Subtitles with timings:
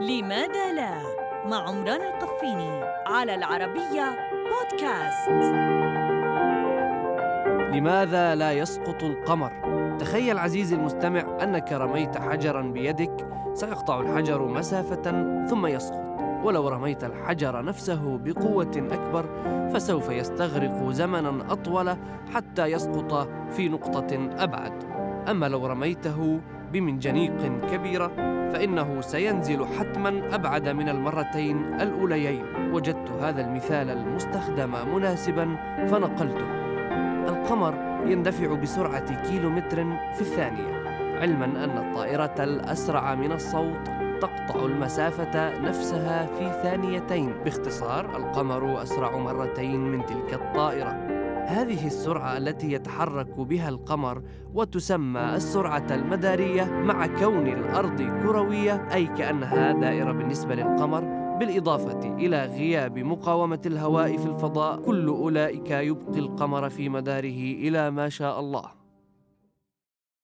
[0.00, 1.00] لماذا لا؟
[1.46, 5.30] مع عمران القفيني على العربية بودكاست.
[7.74, 9.52] لماذا لا يسقط القمر؟
[9.98, 15.02] تخيل عزيزي المستمع أنك رميت حجرا بيدك سيقطع الحجر مسافة
[15.46, 16.02] ثم يسقط.
[16.44, 19.26] ولو رميت الحجر نفسه بقوة أكبر
[19.74, 21.96] فسوف يستغرق زمنا أطول
[22.34, 24.84] حتى يسقط في نقطة أبعد.
[25.30, 26.40] أما لو رميته
[26.72, 28.08] بمنجنيق كبيرة
[28.52, 32.44] فإنه سينزل حتما أبعد من المرتين الأوليين.
[32.72, 35.56] وجدت هذا المثال المستخدم مناسبا
[35.90, 36.46] فنقلته.
[37.28, 37.74] القمر
[38.06, 39.84] يندفع بسرعة كيلومتر
[40.14, 40.80] في الثانية
[41.20, 43.90] علما أن الطائرة الأسرع من الصوت
[44.20, 47.32] تقطع المسافة نفسها في ثانيتين.
[47.44, 51.19] باختصار القمر أسرع مرتين من تلك الطائرة.
[51.50, 54.22] هذه السرعة التي يتحرك بها القمر
[54.54, 61.00] وتسمى السرعة المدارية مع كون الأرض كروية أي كأنها دائرة بالنسبة للقمر
[61.38, 64.80] بالإضافة إلى غياب مقاومة الهواء في الفضاء.
[64.80, 68.79] كل أولئك يبقي القمر في مداره إلى ما شاء الله.